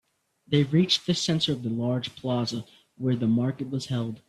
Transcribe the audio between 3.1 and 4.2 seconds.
the market was held.